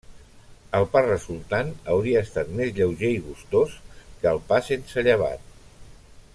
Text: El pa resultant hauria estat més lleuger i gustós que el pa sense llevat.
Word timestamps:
El 0.77 0.85
pa 0.95 1.03
resultant 1.07 1.69
hauria 1.95 2.23
estat 2.27 2.49
més 2.61 2.73
lleuger 2.79 3.13
i 3.19 3.21
gustós 3.29 3.77
que 4.25 4.33
el 4.35 4.43
pa 4.51 4.63
sense 4.73 5.09
llevat. 5.09 5.49